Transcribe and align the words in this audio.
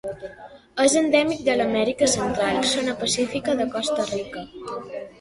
És 0.85 0.95
endèmic 1.01 1.43
de 1.51 1.57
l'Amèrica 1.59 2.09
Central: 2.15 2.59
zona 2.73 2.99
pacífica 3.05 3.59
de 3.63 3.71
Costa 3.79 4.11
Rica. 4.13 4.49